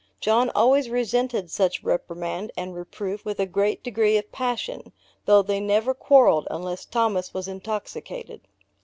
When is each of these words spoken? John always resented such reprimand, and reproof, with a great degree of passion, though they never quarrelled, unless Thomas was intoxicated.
John 0.19 0.49
always 0.55 0.89
resented 0.89 1.51
such 1.51 1.83
reprimand, 1.83 2.51
and 2.57 2.73
reproof, 2.73 3.23
with 3.23 3.39
a 3.39 3.45
great 3.45 3.83
degree 3.83 4.17
of 4.17 4.31
passion, 4.31 4.93
though 5.25 5.43
they 5.43 5.59
never 5.59 5.93
quarrelled, 5.93 6.47
unless 6.49 6.85
Thomas 6.85 7.35
was 7.35 7.47
intoxicated. 7.47 8.41